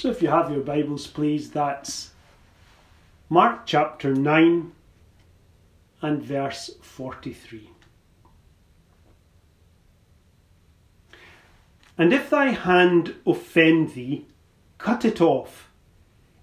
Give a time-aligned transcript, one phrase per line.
[0.00, 2.12] So if you have your Bibles, please, that's
[3.28, 4.72] Mark chapter 9
[6.00, 7.68] and verse 43.
[11.98, 14.24] And if thy hand offend thee,
[14.78, 15.70] cut it off.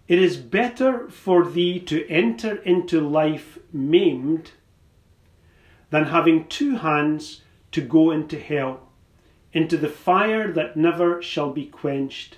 [0.08, 4.52] It is better for thee to enter into life maimed
[5.90, 8.90] than having two hands to go into hell,
[9.52, 12.38] into the fire that never shall be quenched,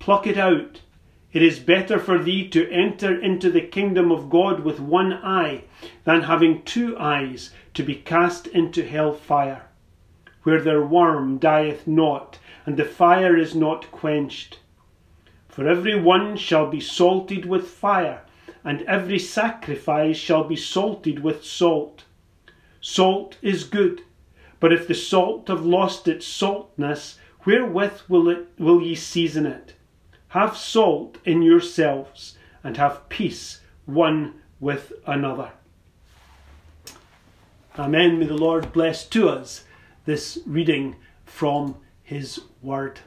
[0.00, 0.80] pluck it out.
[1.32, 5.64] It is better for thee to enter into the kingdom of God with one eye
[6.04, 9.66] than having two eyes to be cast into hell fire,
[10.42, 14.58] where their worm dieth not, and the fire is not quenched.
[15.48, 18.22] For every one shall be salted with fire,
[18.64, 22.04] and every sacrifice shall be salted with salt.
[22.80, 24.00] Salt is good,
[24.58, 29.74] but if the salt have lost its saltness, wherewith will, it, will ye season it?
[30.30, 35.50] Have salt in yourselves, and have peace one with another.
[37.76, 38.18] Amen.
[38.18, 39.64] May the Lord bless to us
[40.04, 43.00] this reading from His Word.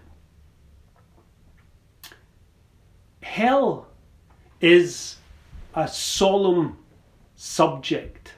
[3.21, 3.87] Hell
[4.59, 5.15] is
[5.73, 6.77] a solemn
[7.37, 8.33] subject,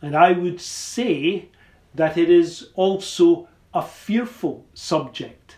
[0.00, 1.50] and I would say
[1.94, 5.56] that it is also a fearful subject.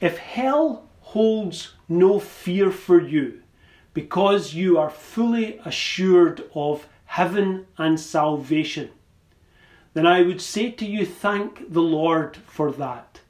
[0.00, 3.42] If hell holds no fear for you
[3.92, 8.88] because you are fully assured of heaven and salvation,
[9.92, 13.20] then I would say to you, thank the Lord for that.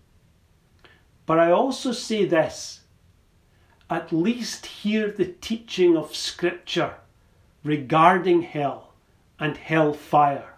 [1.26, 2.82] But I also say this
[3.90, 6.94] at least hear the teaching of Scripture
[7.64, 8.92] regarding hell
[9.40, 10.54] and hell fire,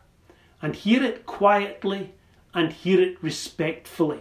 [0.60, 2.12] and hear it quietly
[2.52, 4.20] and hear it respectfully.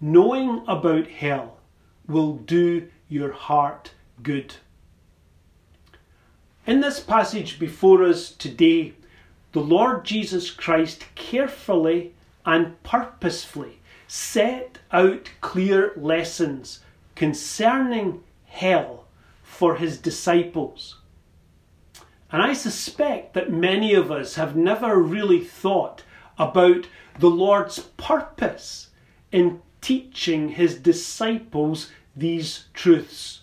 [0.00, 1.57] Knowing about hell
[2.08, 3.92] will do your heart
[4.22, 4.56] good.
[6.66, 8.94] In this passage before us today,
[9.52, 12.14] the Lord Jesus Christ carefully
[12.44, 16.80] and purposefully set out clear lessons
[17.14, 19.04] concerning hell
[19.42, 20.96] for his disciples.
[22.30, 26.02] And I suspect that many of us have never really thought
[26.38, 26.86] about
[27.18, 28.88] the Lord's purpose
[29.32, 33.42] in teaching his disciples these truths.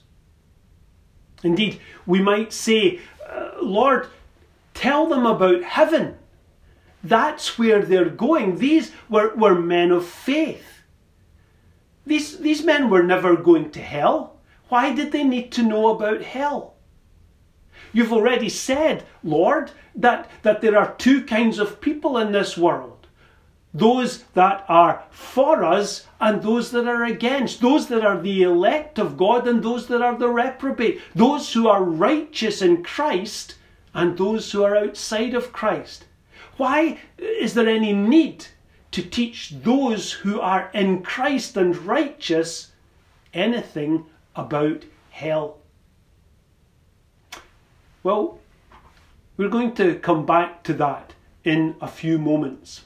[1.43, 4.07] Indeed, we might say, uh, Lord,
[4.73, 6.17] tell them about heaven.
[7.03, 8.57] That's where they're going.
[8.57, 10.81] These were, were men of faith.
[12.05, 14.37] These, these men were never going to hell.
[14.69, 16.75] Why did they need to know about hell?
[17.93, 22.94] You've already said, Lord, that, that there are two kinds of people in this world
[23.75, 28.97] those that are for us and those that are against, those that are the elect
[28.97, 33.55] of God and those that are the reprobate, those who are righteous in Christ
[33.93, 36.05] and those who are outside of Christ.
[36.57, 38.47] Why is there any need
[38.95, 42.71] to teach those who are in Christ and righteous
[43.33, 44.05] anything
[44.35, 45.57] about hell.
[48.03, 48.39] Well,
[49.37, 51.13] we're going to come back to that
[51.43, 52.84] in a few moments.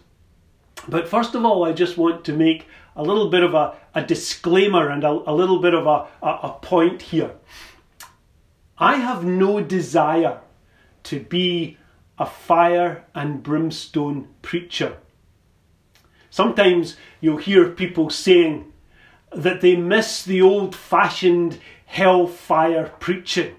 [0.87, 4.03] But first of all, I just want to make a little bit of a, a
[4.03, 7.31] disclaimer and a, a little bit of a, a, a point here.
[8.77, 10.39] I have no desire
[11.03, 11.77] to be
[12.17, 14.97] a fire and brimstone preacher.
[16.29, 18.71] Sometimes you'll hear people saying
[19.31, 23.55] that they miss the old fashioned hellfire preaching.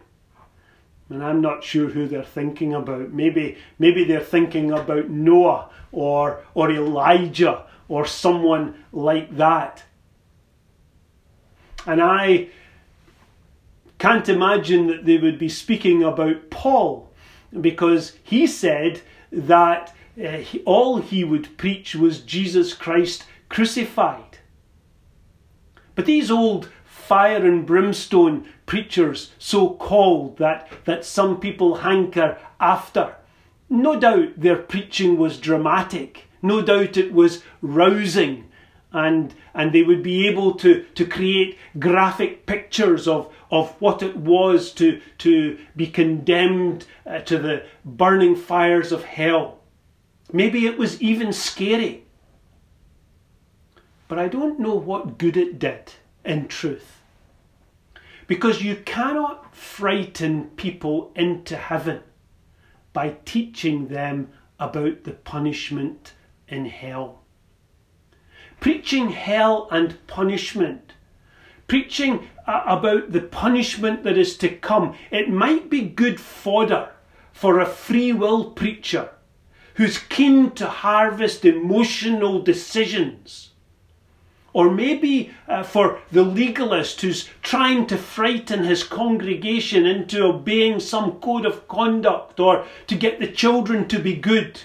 [1.11, 3.12] And I'm not sure who they're thinking about.
[3.12, 9.83] Maybe, maybe they're thinking about Noah or, or Elijah or someone like that.
[11.85, 12.51] And I
[13.99, 17.11] can't imagine that they would be speaking about Paul
[17.61, 19.01] because he said
[19.33, 24.39] that uh, he, all he would preach was Jesus Christ crucified.
[25.97, 26.71] But these old
[27.11, 33.17] fire and brimstone preachers, so called, that, that some people hanker after,
[33.69, 36.29] no doubt their preaching was dramatic.
[36.41, 38.45] No doubt it was rousing.
[38.93, 44.17] And and they would be able to to create graphic pictures of of what it
[44.17, 49.59] was to to be condemned uh, to the burning fires of hell.
[50.33, 52.05] Maybe it was even scary.
[54.09, 55.93] But i don't know what good it did
[56.25, 57.00] in truth
[58.31, 62.00] because you cannot frighten people into heaven
[62.93, 64.29] by teaching them
[64.61, 66.12] about the punishment
[66.47, 67.23] in hell.
[68.61, 70.93] Preaching hell and punishment,
[71.67, 76.88] preaching about the punishment that is to come, it might be good fodder
[77.33, 79.09] for a free will preacher
[79.75, 83.50] who's keen to harvest emotional decisions.
[84.52, 91.12] Or maybe uh, for the legalist who's trying to frighten his congregation into obeying some
[91.20, 94.61] code of conduct or to get the children to be good.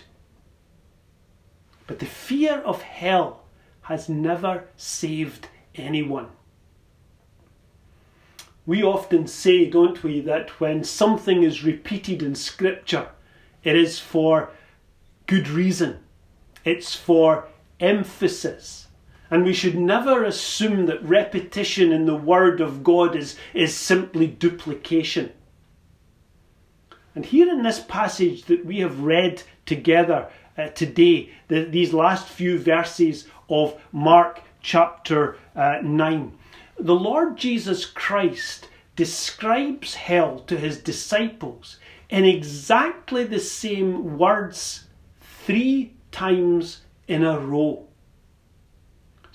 [1.85, 3.43] But the fear of hell
[3.81, 6.29] has never saved anyone.
[8.65, 13.09] We often say, don't we, that when something is repeated in Scripture,
[13.63, 14.49] it is for
[15.27, 15.99] good reason,
[16.63, 17.47] it's for
[17.79, 18.84] emphasis.
[19.35, 24.27] And we should never assume that repetition in the Word of God is, is simply
[24.27, 25.33] duplication.
[27.13, 32.29] And here in this passage that we have read together uh, today, the, these last
[32.29, 36.37] few verses of Mark chapter uh, 9.
[36.79, 41.77] The Lord Jesus Christ describes hell to his disciples
[42.09, 44.85] in exactly the same words
[45.19, 47.85] three times in a row.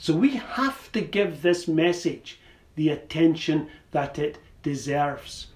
[0.00, 2.40] So we have to give this message
[2.74, 5.48] the attention that it deserves.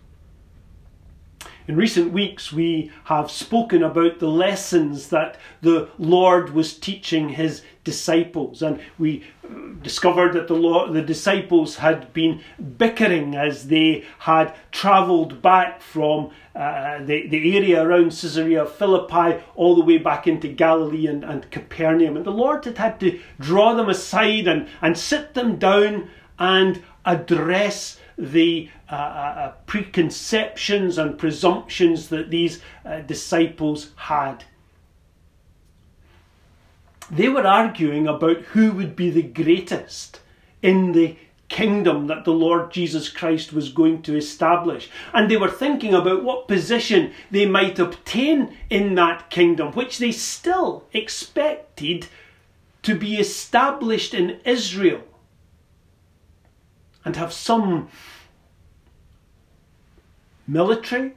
[1.67, 7.62] In recent weeks, we have spoken about the lessons that the Lord was teaching his
[7.85, 9.49] disciples, and we uh,
[9.81, 12.43] discovered that the, Lord, the disciples had been
[12.76, 19.75] bickering as they had travelled back from uh, the, the area around Caesarea Philippi all
[19.75, 22.17] the way back into Galilee and, and Capernaum.
[22.17, 26.83] And the Lord had had to draw them aside and, and sit them down and
[27.05, 34.45] address the uh, uh, uh, preconceptions and presumptions that these uh, disciples had.
[37.11, 40.21] They were arguing about who would be the greatest
[40.62, 41.17] in the
[41.49, 44.91] kingdom that the Lord Jesus Christ was going to establish.
[45.12, 50.12] And they were thinking about what position they might obtain in that kingdom, which they
[50.12, 52.06] still expected
[52.82, 55.02] to be established in Israel
[57.05, 57.88] and have some
[60.46, 61.14] military,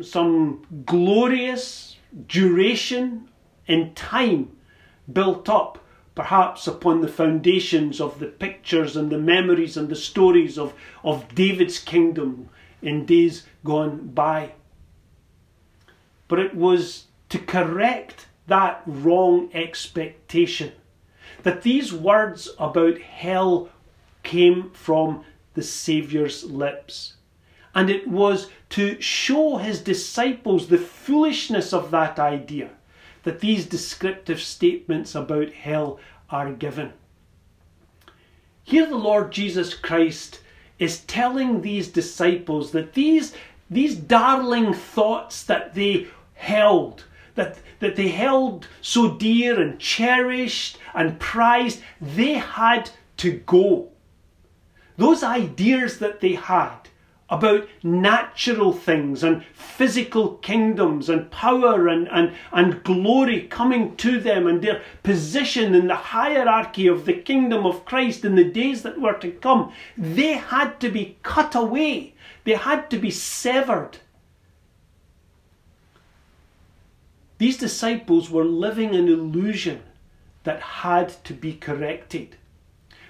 [0.00, 1.96] some glorious
[2.28, 3.28] duration
[3.66, 4.56] in time
[5.12, 5.81] built up
[6.14, 11.34] perhaps upon the foundations of the pictures and the memories and the stories of, of
[11.34, 12.48] David's kingdom
[12.82, 14.52] in days gone by.
[16.28, 20.72] But it was to correct that wrong expectation
[21.42, 23.70] that these words about hell
[24.22, 25.24] came from
[25.54, 27.14] the Saviour's lips.
[27.74, 32.70] And it was to show his disciples the foolishness of that idea
[33.22, 35.98] that these descriptive statements about hell
[36.30, 36.92] are given.
[38.64, 40.40] Here, the Lord Jesus Christ
[40.78, 43.34] is telling these disciples that these,
[43.70, 51.20] these darling thoughts that they held, that, that they held so dear and cherished and
[51.20, 53.88] prized, they had to go.
[54.96, 56.88] Those ideas that they had
[57.32, 64.46] about natural things and physical kingdoms and power and, and, and glory coming to them
[64.46, 69.00] and their position in the hierarchy of the kingdom of Christ in the days that
[69.00, 72.12] were to come, they had to be cut away.
[72.44, 73.96] They had to be severed.
[77.38, 79.82] These disciples were living an illusion
[80.44, 82.36] that had to be corrected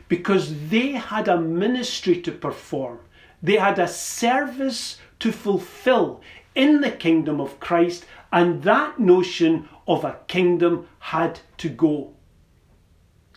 [0.08, 3.00] because they had a ministry to perform
[3.42, 6.20] they had a service to fulfill
[6.54, 12.14] in the kingdom of Christ, and that notion of a kingdom had to go.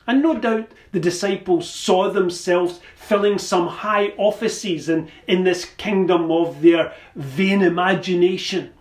[0.08, 6.32] And no doubt the disciples saw themselves filling some high offices in, in this kingdom
[6.32, 8.74] of their vain imagination.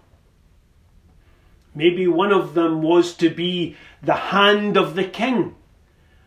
[1.74, 5.54] Maybe one of them was to be the hand of the king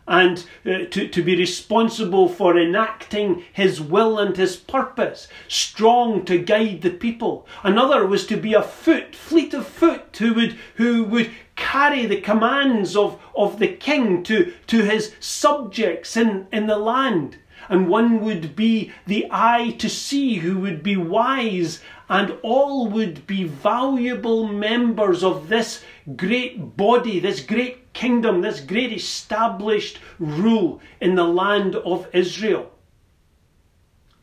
[0.08, 6.38] and uh, to, to be responsible for enacting his will and his purpose, strong to
[6.38, 7.46] guide the people.
[7.62, 12.20] Another was to be a foot, fleet of foot, who would, who would carry the
[12.20, 17.36] commands of, of the king to, to his subjects in, in the land.
[17.68, 23.26] And one would be the eye to see who would be wise, and all would
[23.26, 25.84] be valuable members of this
[26.16, 32.70] great body, this great kingdom, this great established rule in the land of Israel.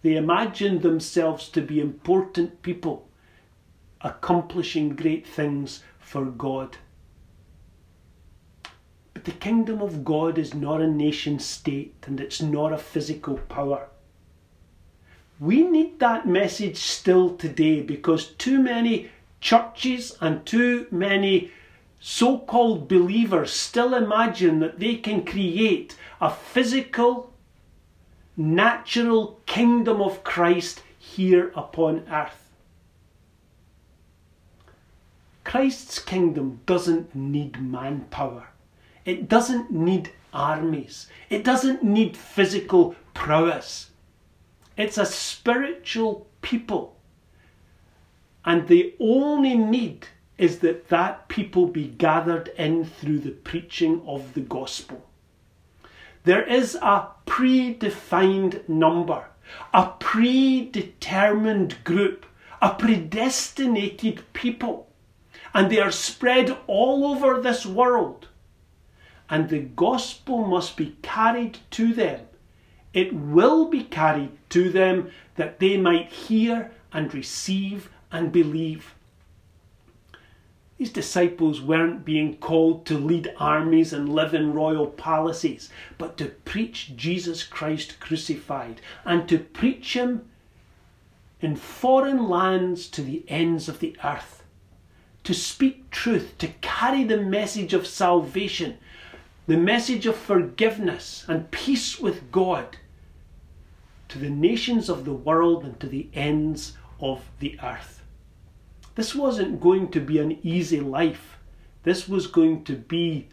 [0.02, 3.08] They imagined themselves to be important people,
[4.02, 6.78] accomplishing great things for God.
[9.26, 13.88] The kingdom of God is not a nation state and it's not a physical power.
[15.40, 19.10] We need that message still today because too many
[19.42, 21.52] churches and too many
[22.00, 27.34] so called believers still imagine that they can create a physical,
[28.38, 32.52] natural kingdom of Christ here upon earth.
[35.44, 38.50] Christ's kingdom doesn't need manpower.
[39.06, 41.08] It doesn't need armies.
[41.30, 43.92] It doesn't need physical prowess.
[44.76, 46.98] It's a spiritual people.
[48.44, 50.08] And the only need
[50.38, 55.06] is that that people be gathered in through the preaching of the gospel.
[56.24, 59.26] There is a predefined number,
[59.74, 62.26] a predetermined group,
[62.62, 64.90] a predestinated people,
[65.54, 68.28] and they are spread all over this world
[69.30, 72.22] and the gospel must be carried to them.
[72.94, 78.96] It will be carried to them that they might hear and receive and believe.
[80.78, 86.26] These disciples weren't being called to lead armies and live in royal palaces, but to
[86.26, 90.30] preach Jesus Christ crucified and to preach Him
[91.40, 94.44] in foreign lands to the ends of the earth.
[95.24, 98.78] To speak truth, to carry the message of salvation,
[99.48, 102.78] the message of forgiveness and peace with God
[104.10, 108.02] to the nations of the world and to the ends of the earth.
[108.96, 111.38] This wasn't going to be an easy life.
[111.84, 113.28] This was going to be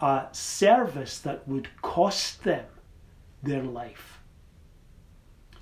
[0.00, 2.64] a service that would cost them
[3.42, 4.20] their life.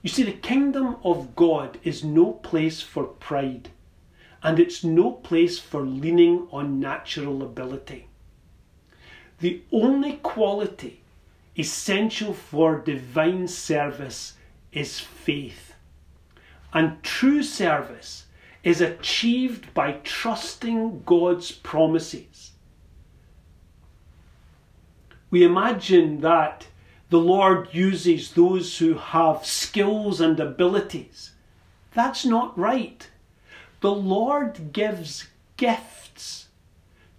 [0.03, 3.71] You see, the kingdom of God is no place for pride,
[4.43, 8.10] and it's no place for leaning on natural ability.
[9.41, 11.01] The only quality
[11.59, 14.35] essential for divine service
[14.73, 15.75] is faith.
[16.73, 18.27] And true service
[18.63, 22.53] is achieved by trusting God's promises.
[25.31, 26.67] We imagine that
[27.09, 31.33] the Lord uses those who have skills and abilities.
[31.93, 33.09] That's not right.
[33.81, 36.49] The Lord gives gifts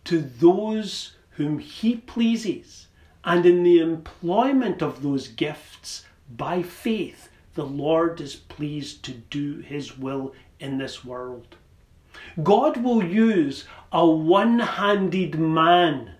[0.06, 2.88] to those whom he pleases,
[3.24, 9.58] and in the employment of those gifts, by faith, the Lord is pleased to do
[9.58, 11.56] his will in this world.
[12.44, 16.12] God will use a one handed man,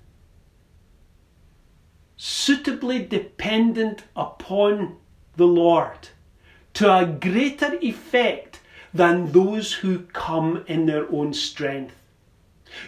[2.18, 4.98] suitably dependent upon
[5.36, 6.10] the Lord,
[6.74, 8.60] to a greater effect
[8.92, 12.01] than those who come in their own strength.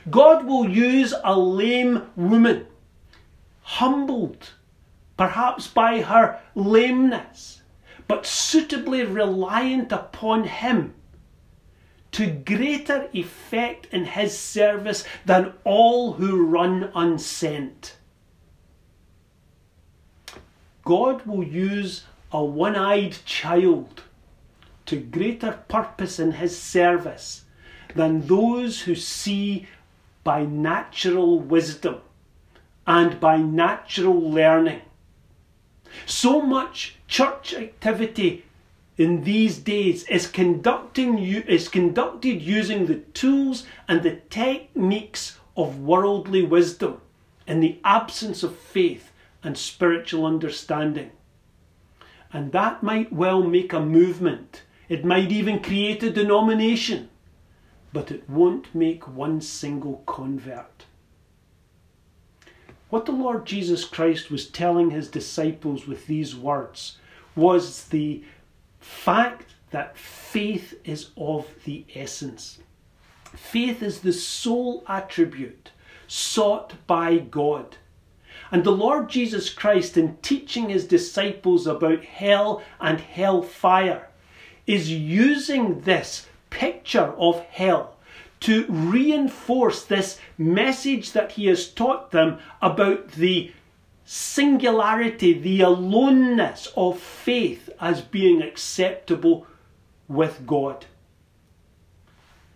[0.10, 2.68] God will use a lame woman,
[3.62, 4.52] humbled
[5.18, 7.62] perhaps by her lameness,
[8.08, 10.96] but suitably reliant upon Him,
[12.12, 17.96] to greater effect in His service than all who run unsent.
[20.84, 24.04] God will use a one eyed child
[24.86, 27.46] to greater purpose in His service
[27.96, 29.68] than those who see
[30.24, 31.98] by natural wisdom
[32.88, 34.82] and by natural learning.
[36.06, 38.46] So much church activity
[38.98, 46.44] in these days is conducting is conducted using the tools and the techniques of worldly
[46.44, 47.02] wisdom
[47.48, 49.12] in the absence of faith
[49.44, 51.12] and spiritual understanding.
[52.32, 54.64] And that might well make a movement.
[54.90, 57.10] It might even create a denomination
[57.94, 60.86] but it won't make one single convert.
[62.90, 66.98] What the Lord Jesus Christ was telling his disciples with these words
[67.36, 68.24] was the
[68.80, 72.60] fact that faith is of the essence.
[73.36, 75.72] Faith is the sole attribute
[76.08, 77.78] sought by God.
[78.52, 84.10] And the Lord Jesus Christ, in teaching his disciples about hell and hell fire,
[84.68, 87.96] is using this picture of hell
[88.42, 93.52] to reinforce this message that he has taught them about the
[94.06, 99.48] singularity, the aloneness of faith as being acceptable
[100.08, 100.86] with God.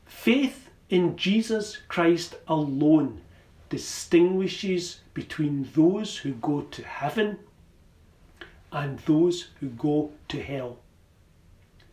[0.06, 3.22] Faith in Jesus Christ alone
[3.70, 7.40] distinguishes between those who go to heaven
[8.72, 10.78] and those who go to hell.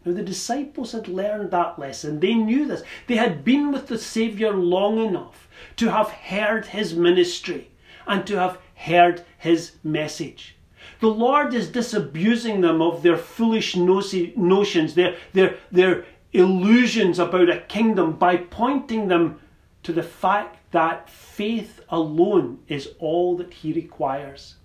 [0.04, 2.20] Now, the disciples had learned that lesson.
[2.20, 2.82] They knew this.
[3.06, 7.70] They had been with the Saviour long enough to have heard his ministry
[8.06, 10.56] and to have heard his message.
[11.00, 17.60] The Lord is disabusing them of their foolish notions, their, their, their illusions about a
[17.60, 19.40] kingdom by pointing them
[19.84, 24.56] to the fact that faith alone is all that he requires.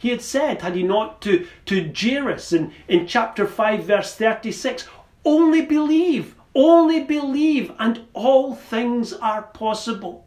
[0.00, 4.88] He had said, had he not, to, to Jairus in, in chapter 5, verse 36,
[5.26, 10.26] only believe, only believe, and all things are possible.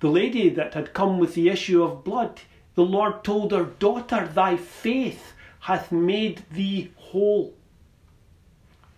[0.00, 2.42] The lady that had come with the issue of blood,
[2.74, 7.54] the Lord told her, Daughter, thy faith hath made thee whole.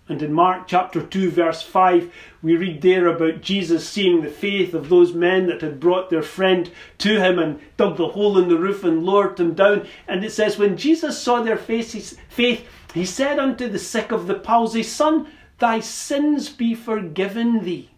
[0.07, 4.75] And in Mark chapter 2, verse 5, we read there about Jesus seeing the faith
[4.75, 8.51] of those men that had brought their friend to him and dug the hole in
[8.51, 9.87] the roof and lowered him down.
[10.07, 14.27] And it says, When Jesus saw their faces, faith, he said unto the sick of
[14.27, 15.27] the palsy, Son,
[15.59, 17.91] thy sins be forgiven thee.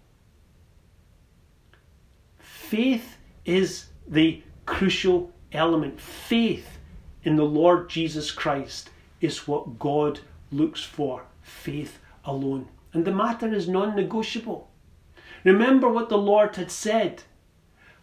[2.39, 6.01] Faith is the crucial element.
[6.01, 6.79] Faith
[7.25, 10.21] in the Lord Jesus Christ is what God
[10.53, 12.69] looks for faith alone.
[12.93, 14.71] And the matter is non negotiable.
[15.45, 17.23] Remember what the Lord had said.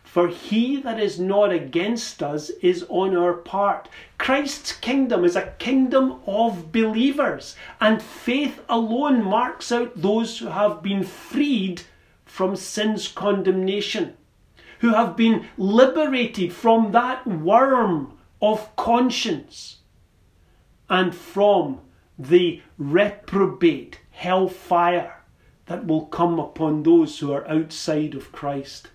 [0.04, 3.90] For he that is not against us is on our part.
[4.18, 10.84] Christ's kingdom is a kingdom of believers, and faith alone marks out those who have
[10.84, 11.84] been freed
[12.26, 14.16] from sin's condemnation,
[14.80, 19.78] who have been liberated from that worm of conscience
[20.90, 21.80] and from
[22.17, 25.24] the reprobate hellfire
[25.66, 28.90] that will come upon those who are outside of Christ.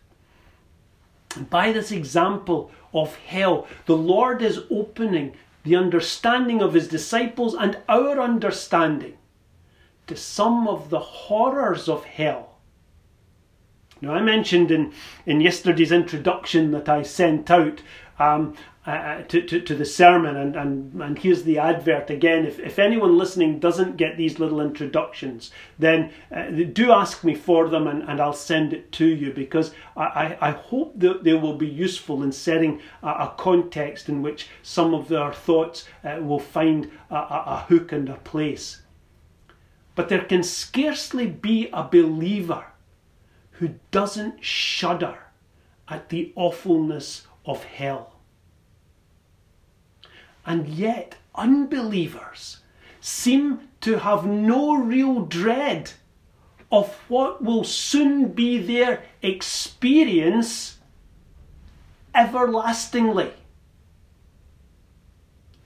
[1.50, 7.78] By this example of hell, the Lord is opening the understanding of his disciples and
[7.88, 9.18] our understanding
[10.06, 12.56] to some of the horrors of hell.
[14.00, 14.92] Now, I mentioned in,
[15.26, 17.82] in yesterday's introduction that I sent out
[18.18, 18.54] um,
[18.88, 20.34] uh, uh, to, to, to, the sermon.
[20.34, 22.46] And, and, and here's the advert again.
[22.46, 27.68] If, if anyone listening doesn't get these little introductions, then uh, do ask me for
[27.68, 31.56] them and, and I'll send it to you because I, I, hope that they will
[31.56, 36.40] be useful in setting a, a context in which some of their thoughts uh, will
[36.40, 38.80] find a, a, a hook and a place.
[39.94, 42.64] But there can scarcely be a believer
[43.58, 45.18] who doesn't shudder
[45.88, 48.12] at the awfulness of hell.
[50.46, 52.58] And yet, unbelievers
[53.00, 55.92] seem to have no real dread
[56.70, 60.78] of what will soon be their experience
[62.14, 63.32] everlastingly,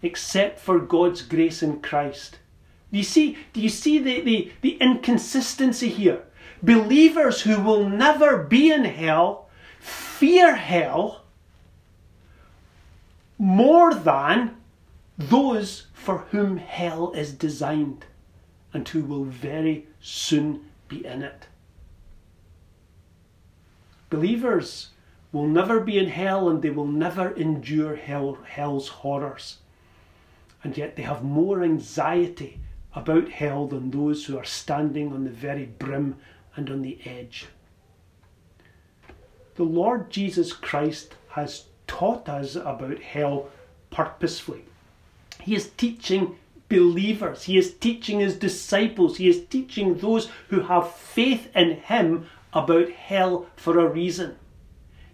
[0.02, 2.38] except for God's grace in Christ.
[2.92, 6.22] Do you see, do you see the, the, the inconsistency here?
[6.62, 9.48] Believers who will never be in hell
[9.80, 11.21] fear hell
[13.42, 14.56] more than
[15.18, 18.04] those for whom hell is designed
[18.72, 21.48] and who will very soon be in it.
[24.10, 24.90] Believers
[25.32, 29.58] will never be in hell and they will never endure hell, hell's horrors.
[30.62, 32.60] And yet they have more anxiety
[32.94, 36.14] about hell than those who are standing on the very brim
[36.54, 37.46] and on the edge.
[39.56, 43.50] The Lord Jesus Christ has taught us about hell
[43.90, 44.64] purposefully.
[45.42, 46.38] He is teaching
[46.70, 52.26] believers, he is teaching his disciples, he is teaching those who have faith in him
[52.54, 54.36] about hell for a reason.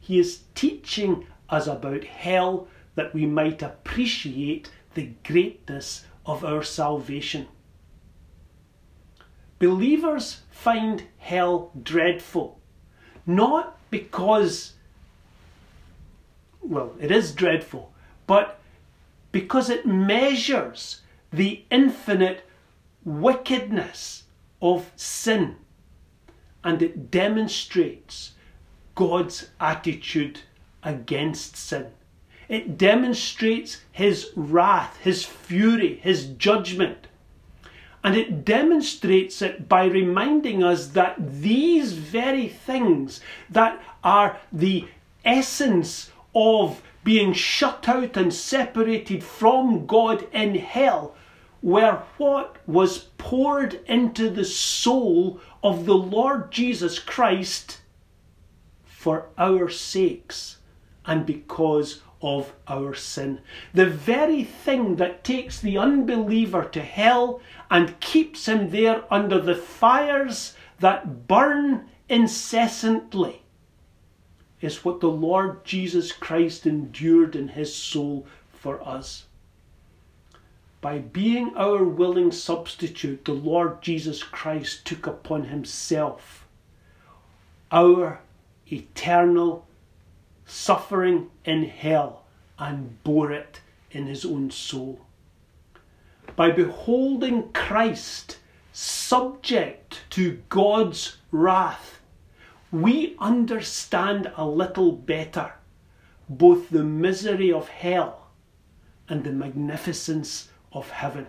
[0.00, 7.48] He is teaching us about hell that we might appreciate the greatness of our salvation.
[9.58, 12.60] Believers find hell dreadful,
[13.26, 14.74] not because,
[16.68, 17.92] well, it is dreadful,
[18.26, 18.60] but
[19.32, 21.00] because it measures
[21.32, 22.44] the infinite
[23.04, 24.24] wickedness
[24.60, 25.56] of sin
[26.64, 28.32] and it demonstrates
[28.94, 30.40] God's attitude
[30.82, 31.86] against sin.
[32.48, 37.06] It demonstrates his wrath, his fury, his judgment.
[38.02, 44.86] And it demonstrates it by reminding us that these very things that are the
[45.24, 51.14] essence of being shut out and separated from God in hell
[51.62, 57.80] were what was poured into the soul of the Lord Jesus Christ
[58.84, 60.58] for our sakes
[61.04, 63.40] and because of our sin.
[63.72, 69.54] The very thing that takes the unbeliever to hell and keeps him there under the
[69.54, 73.42] fires that burn incessantly
[74.60, 79.26] is what the Lord Jesus Christ endured in his soul for us.
[80.80, 86.46] By being our willing substitute, the Lord Jesus Christ took upon himself
[87.70, 88.20] our
[88.70, 89.66] eternal
[90.46, 92.24] suffering in hell
[92.58, 95.00] and bore it in his own soul.
[96.36, 98.38] By beholding Christ
[98.72, 101.97] subject to God's wrath,
[102.70, 105.52] we understand a little better
[106.28, 108.28] both the misery of hell
[109.08, 111.26] and the magnificence of heaven.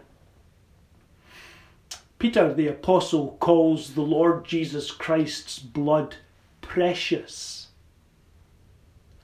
[2.17, 6.17] Peter the Apostle calls the Lord Jesus Christ's blood
[6.59, 7.67] precious.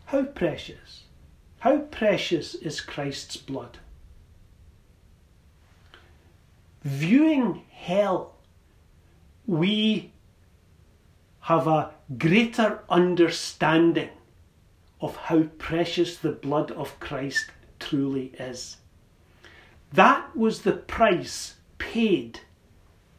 [0.05, 1.03] How precious?
[1.59, 3.79] How precious is Christ's blood?
[6.83, 8.35] Viewing hell,
[9.45, 10.11] we
[11.45, 14.09] have a greater understanding
[14.99, 18.77] of how precious the blood of Christ truly is.
[19.93, 22.39] That was the price paid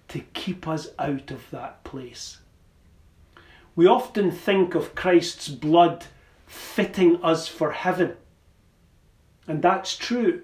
[0.08, 2.38] to keep us out of that place.
[3.76, 6.06] We often think of Christ's blood
[6.48, 8.16] fitting us for heaven,
[9.46, 10.42] and that's true,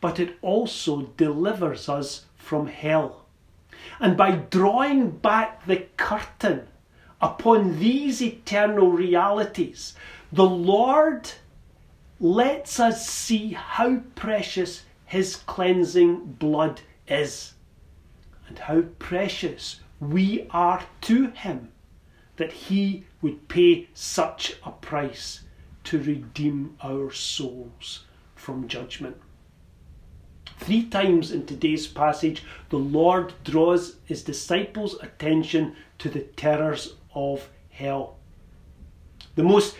[0.00, 3.26] but it also delivers us from hell.
[4.00, 6.66] And by drawing back the curtain
[7.20, 9.94] upon these eternal realities,
[10.32, 11.30] the Lord
[12.20, 17.54] lets us see how precious His cleansing blood is
[18.46, 21.72] and how precious we are to Him
[22.36, 25.42] that He would pay such a price
[25.84, 28.04] to redeem our souls
[28.34, 29.16] from judgment.
[30.58, 37.48] Three times in today's passage, the Lord draws his disciples' attention to the terrors of
[37.70, 38.18] hell.
[39.34, 39.76] The most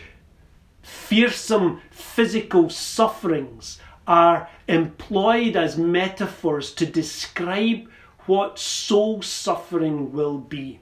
[0.81, 7.89] fearsome physical sufferings are employed as metaphors to describe
[8.25, 10.79] what soul suffering will be.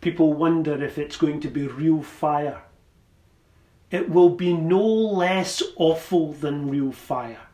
[0.00, 2.62] People wonder if it's going to be real fire.
[3.90, 7.51] It will be no less awful than real fire.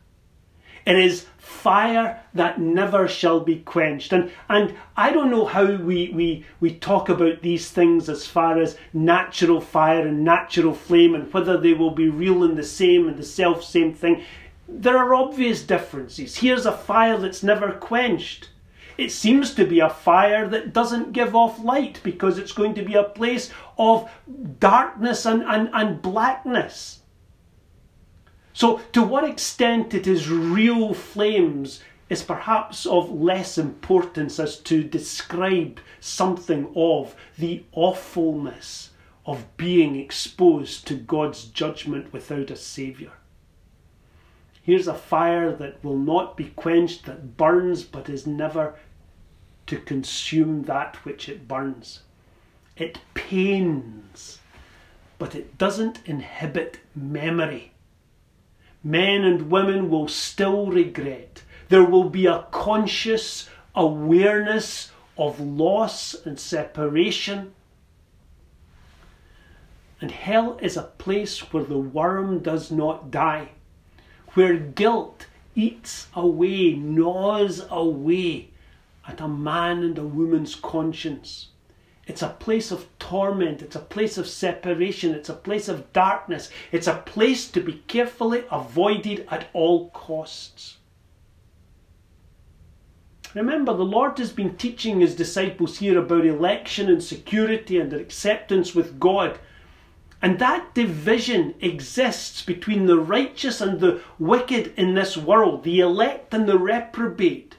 [0.88, 4.14] It is fire that never shall be quenched.
[4.14, 8.58] And, and I don't know how we, we, we talk about these things as far
[8.58, 13.06] as natural fire and natural flame and whether they will be real and the same
[13.06, 14.24] and the self same thing.
[14.66, 16.36] There are obvious differences.
[16.36, 18.48] Here's a fire that's never quenched.
[18.96, 22.82] It seems to be a fire that doesn't give off light because it's going to
[22.82, 24.10] be a place of
[24.58, 27.00] darkness and, and, and blackness.
[28.58, 34.82] So, to what extent it is real flames is perhaps of less importance as to
[34.82, 38.90] describe something of the awfulness
[39.24, 43.12] of being exposed to God's judgment without a Saviour.
[44.60, 48.74] Here's a fire that will not be quenched, that burns but is never
[49.68, 52.00] to consume that which it burns.
[52.76, 54.40] It pains,
[55.16, 57.74] but it doesn't inhibit memory
[58.82, 61.42] men and women will still regret.
[61.68, 67.54] There will be a conscious awareness of loss and separation.
[70.00, 73.50] And hell is a place where the worm does not die,
[74.34, 78.50] where guilt eats away, gnaws away
[79.06, 81.48] at a man and a woman's conscience.
[82.08, 83.60] It's a place of torment.
[83.60, 85.14] It's a place of separation.
[85.14, 86.50] It's a place of darkness.
[86.72, 90.78] It's a place to be carefully avoided at all costs.
[93.34, 98.00] Remember, the Lord has been teaching his disciples here about election and security and their
[98.00, 99.38] acceptance with God.
[100.22, 106.32] And that division exists between the righteous and the wicked in this world, the elect
[106.32, 107.57] and the reprobate.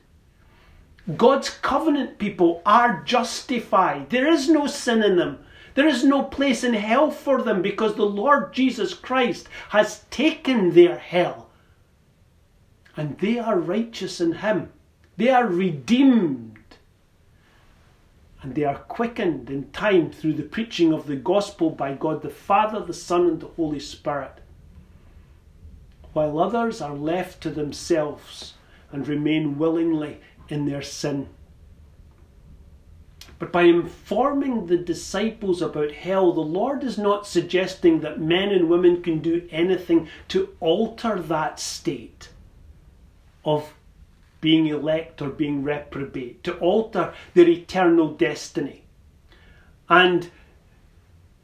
[1.17, 4.09] God's covenant people are justified.
[4.09, 5.39] There is no sin in them.
[5.75, 10.73] There is no place in hell for them because the Lord Jesus Christ has taken
[10.73, 11.49] their hell.
[12.97, 14.71] And they are righteous in Him.
[15.15, 16.57] They are redeemed.
[18.41, 22.29] And they are quickened in time through the preaching of the gospel by God the
[22.29, 24.39] Father, the Son, and the Holy Spirit.
[26.13, 28.55] While others are left to themselves
[28.91, 30.19] and remain willingly
[30.51, 31.29] in their sin.
[33.39, 38.69] But by informing the disciples about hell, the Lord is not suggesting that men and
[38.69, 42.29] women can do anything to alter that state
[43.45, 43.73] of
[44.41, 48.83] being elect or being reprobate, to alter their eternal destiny.
[49.89, 50.29] And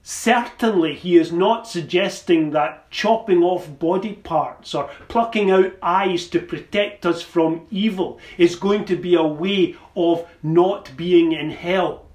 [0.07, 6.39] Certainly, he is not suggesting that chopping off body parts or plucking out eyes to
[6.39, 12.05] protect us from evil is going to be a way of not being in hell.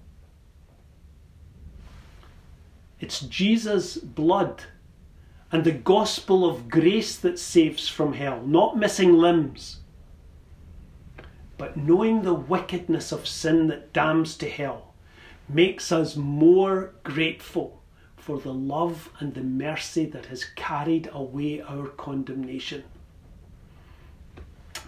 [3.01, 4.63] It's Jesus' blood
[5.51, 9.81] and the gospel of grace that saves from hell, not missing limbs,
[11.59, 14.95] but knowing the wickedness of sin that damns to hell
[15.49, 17.80] makes us more grateful
[18.31, 22.85] for the love and the mercy that has carried away our condemnation.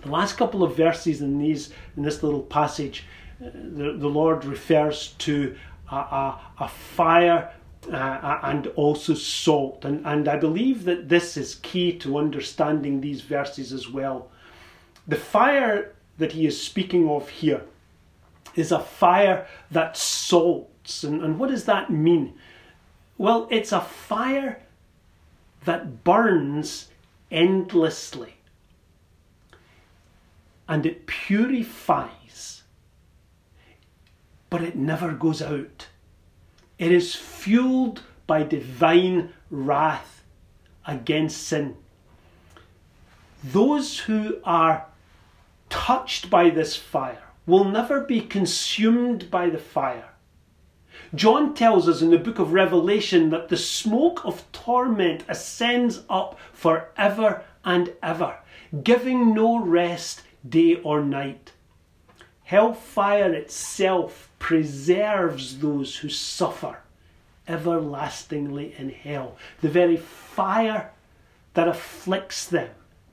[0.02, 3.04] The last couple of verses in these in this little passage,
[3.44, 5.56] uh, the, the Lord refers to
[5.90, 7.50] a, a, a fire
[7.92, 9.84] uh, and also salt.
[9.84, 14.30] And, and I believe that this is key to understanding these verses as well.
[15.08, 17.62] The fire that he is speaking of here
[18.54, 21.02] is a fire that salts.
[21.02, 22.34] And, and what does that mean?
[23.18, 24.60] Well, it's a fire
[25.64, 26.88] that burns
[27.30, 28.34] endlessly
[30.68, 32.62] and it purifies,
[34.48, 35.88] but it never goes out.
[36.78, 40.24] It is fueled by divine wrath
[40.86, 41.76] against sin.
[43.44, 44.86] Those who are
[45.68, 50.11] touched by this fire will never be consumed by the fire
[51.14, 56.38] John tells us in the book of Revelation that the smoke of torment ascends up
[56.54, 58.38] for ever and ever,
[58.82, 61.52] giving no rest day or night.
[62.44, 66.78] Hellfire itself preserves those who suffer
[67.46, 69.36] everlastingly in hell.
[69.60, 70.92] The very fire
[71.52, 72.70] that afflicts them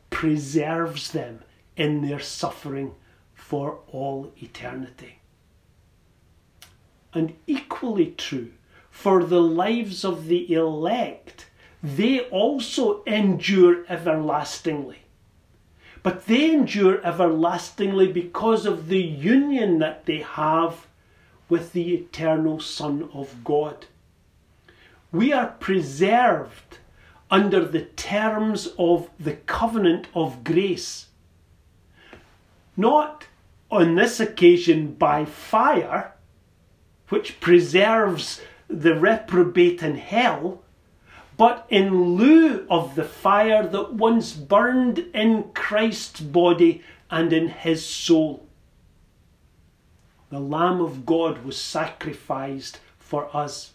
[0.10, 1.42] preserves them
[1.76, 2.94] in their suffering
[3.34, 5.19] for all eternity
[7.14, 8.52] and equally true
[8.90, 11.48] for the lives of the elect.
[11.82, 15.00] They also endure everlastingly.
[16.04, 20.88] But they endure everlastingly because of the union that they have
[21.48, 23.86] with the eternal Son of God.
[25.12, 26.78] We are preserved
[27.32, 31.08] under the terms of the covenant of grace.
[32.78, 33.28] Not
[33.72, 36.14] on this occasion by fire,
[37.10, 40.64] which preserves the reprobate in hell,
[41.38, 47.86] but in lieu of the fire that once burned in Christ's body and in his
[47.86, 48.46] soul.
[50.30, 53.74] The Lamb of God was sacrificed for us.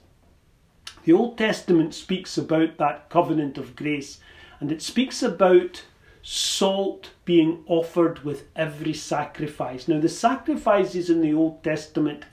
[1.04, 4.20] The Old Testament speaks about that covenant of grace,
[4.60, 5.84] and it speaks about
[6.22, 9.88] salt being offered with every sacrifice.
[9.88, 12.24] Now, the sacrifices in the Old Testament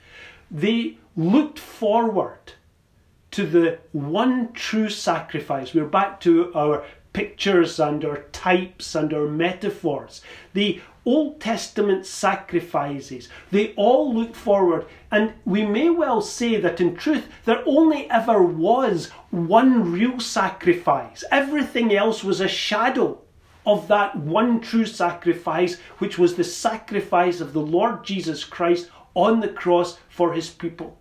[0.51, 2.53] they looked forward
[3.31, 5.73] to the one true sacrifice.
[5.73, 6.83] We're back to our
[7.13, 10.21] pictures and our types and our metaphors.
[10.53, 16.95] The Old Testament sacrifices, they all look forward, and we may well say that in
[16.95, 21.23] truth there only ever was one real sacrifice.
[21.31, 23.19] Everything else was a shadow
[23.65, 29.39] of that one true sacrifice, which was the sacrifice of the Lord Jesus Christ on
[29.39, 30.97] the cross for his people.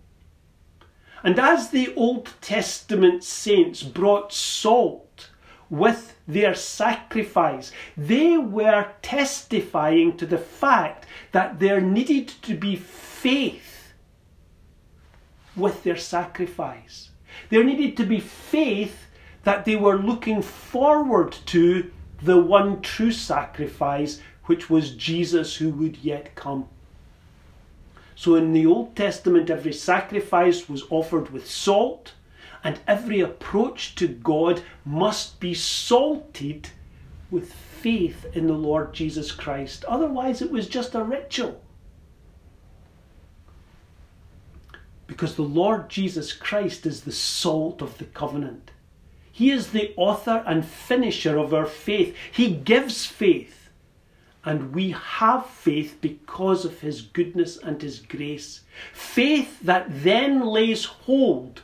[1.23, 5.29] And as the Old Testament saints brought salt
[5.69, 13.93] with their sacrifice, they were testifying to the fact that there needed to be faith
[15.55, 17.09] with their sacrifice.
[17.49, 19.05] There needed to be faith
[19.43, 25.97] that they were looking forward to the one true sacrifice, which was Jesus who would
[25.97, 26.67] yet come.
[28.21, 32.13] So in the Old Testament, every sacrifice was offered with salt,
[32.63, 36.69] and every approach to God must be salted
[37.31, 39.83] with faith in the Lord Jesus Christ.
[39.85, 41.63] Otherwise, it was just a ritual.
[45.07, 48.69] Because the Lord Jesus Christ is the salt of the covenant.
[49.31, 52.15] He is the author and finisher of our faith.
[52.31, 53.60] He gives faith
[54.43, 58.61] And we have faith because of his goodness and his grace.
[58.93, 61.61] Faith that then lays hold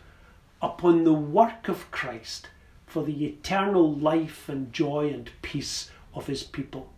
[0.61, 2.49] upon the work of Christ
[2.85, 6.91] for the eternal life and joy and peace of his people.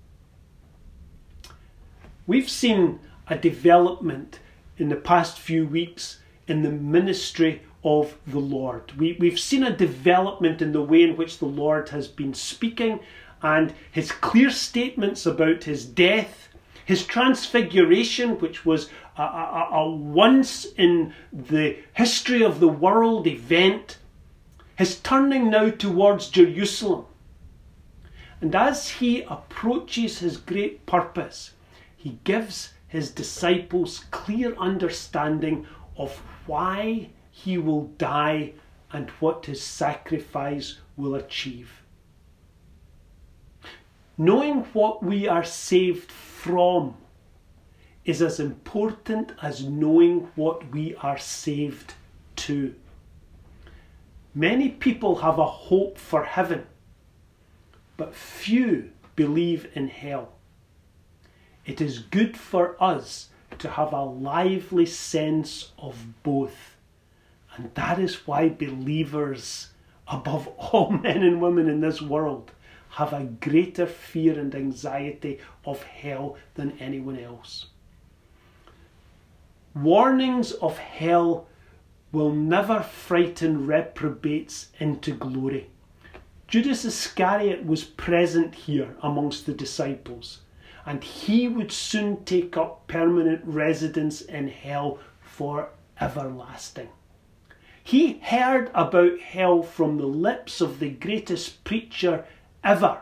[2.28, 4.40] We've seen a development
[4.78, 8.92] in the past few weeks in the ministry of the Lord.
[8.98, 13.00] We, we've seen a development in the way in which the Lord has been speaking
[13.42, 16.50] and his clear statements about his death,
[16.86, 23.98] his transfiguration, which was a, a, a once in the history of the world event,
[24.76, 27.06] his turning now towards Jerusalem.
[28.42, 31.52] And as he approaches his great purpose,
[31.96, 38.54] he gives his disciples clear understanding of why he will die
[38.92, 41.79] and what his sacrifice will achieve.
[44.22, 46.94] Knowing what we are saved from
[48.04, 51.94] is as important as knowing what we are saved
[52.36, 52.76] to.
[54.36, 56.68] Many people have a hope for heaven,
[57.96, 60.34] but few believe in hell.
[61.66, 66.76] It is good for us to have a lively sense of both.
[67.56, 69.70] And that is why believers,
[70.10, 72.52] above all men and women in this world,
[73.00, 77.68] have a greater fear and anxiety of hell than anyone else.
[79.74, 81.48] Warnings of hell
[82.12, 85.70] will never frighten reprobates into glory.
[86.50, 90.42] Judas Iscariot was present here amongst the disciples,
[90.86, 95.70] and he would soon take up permanent residence in hell for
[96.02, 96.90] everlasting.
[97.82, 102.26] He heard about hell from the lips of the greatest preacher
[102.70, 103.02] ever,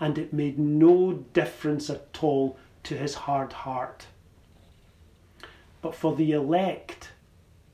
[0.00, 4.06] and it made no difference at all to his hard heart.
[5.80, 7.12] But for the elect,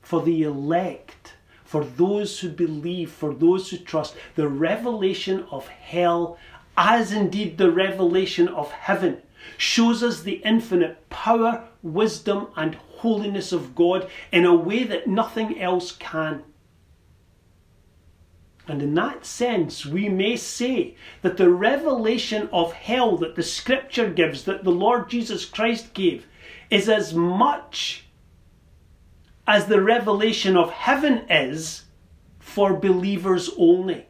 [0.03, 1.33] for the elect,
[1.65, 6.37] for those who believe, for those who trust, the revelation of hell,
[6.77, 9.17] as indeed the revelation of heaven,
[9.57, 15.59] shows us the infinite power, wisdom, and holiness of God in a way that nothing
[15.59, 16.43] else can.
[18.67, 24.09] And in that sense, we may say that the revelation of hell that the scripture
[24.09, 26.25] gives, that the Lord Jesus Christ gave,
[26.69, 28.05] is as much
[29.45, 31.83] as the revelation of heaven is
[32.39, 34.05] for believers only.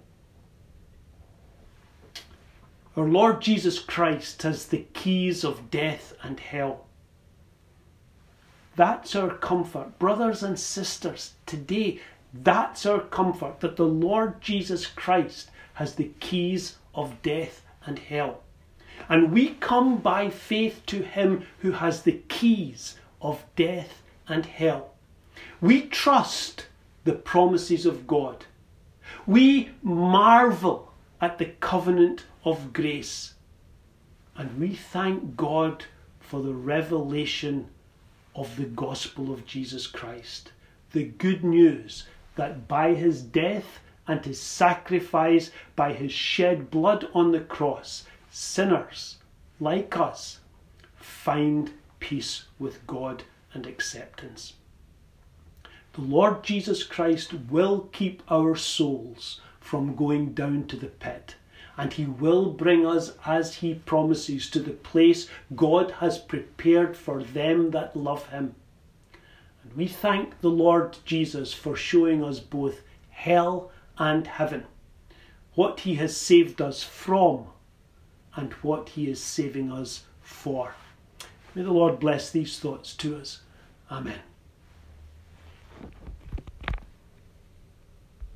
[2.95, 6.85] Our Lord Jesus Christ has the keys of death and hell.
[8.75, 9.97] That's our comfort.
[9.97, 11.99] Brothers and sisters, today,
[12.33, 18.41] that's our comfort that the Lord Jesus Christ has the keys of death and hell.
[19.07, 24.93] And we come by faith to Him who has the keys of death and hell.
[25.61, 26.67] We trust
[27.03, 28.45] the promises of God.
[29.27, 30.91] We marvel
[31.21, 33.33] at the covenant of grace.
[34.35, 35.85] And we thank God
[36.19, 37.67] for the revelation
[38.35, 40.51] of the gospel of Jesus Christ.
[40.91, 47.31] The good news that by his death and his sacrifice, by his shed blood on
[47.31, 49.17] the cross, sinners
[49.59, 50.39] like us
[50.95, 54.53] find peace with God and acceptance.
[55.93, 61.35] The Lord Jesus Christ will keep our souls from going down to the pit
[61.77, 67.23] and he will bring us, as he promises, to the place God has prepared for
[67.23, 68.55] them that love him.
[69.75, 74.65] We thank the Lord Jesus for showing us both hell and heaven,
[75.55, 77.47] what he has saved us from,
[78.35, 80.75] and what he is saving us for.
[81.55, 83.41] May the Lord bless these thoughts to us.
[83.91, 84.19] Amen.